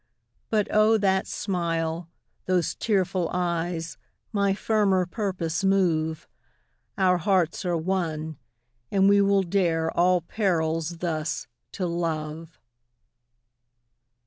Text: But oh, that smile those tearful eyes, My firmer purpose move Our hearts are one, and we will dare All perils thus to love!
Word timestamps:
But 0.49 0.67
oh, 0.71 0.97
that 0.97 1.27
smile 1.27 2.09
those 2.47 2.73
tearful 2.73 3.29
eyes, 3.31 3.99
My 4.33 4.55
firmer 4.55 5.05
purpose 5.05 5.63
move 5.63 6.27
Our 6.97 7.19
hearts 7.19 7.65
are 7.65 7.77
one, 7.77 8.39
and 8.89 9.07
we 9.07 9.21
will 9.21 9.43
dare 9.43 9.91
All 9.95 10.21
perils 10.21 10.97
thus 11.01 11.45
to 11.73 11.85
love! 11.85 12.59